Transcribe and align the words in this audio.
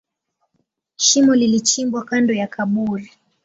Shimo 0.95 1.35
lilichimbwa 1.35 2.03
kando 2.03 2.33
ya 2.33 2.47
kaburi. 2.47 3.11